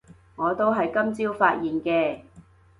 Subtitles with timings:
[0.35, 2.21] 我都係今朝發現嘅